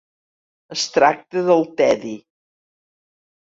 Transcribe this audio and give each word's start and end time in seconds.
Es 0.75 0.85
tracta 0.95 1.45
del 1.51 1.63
tedi. 1.83 2.17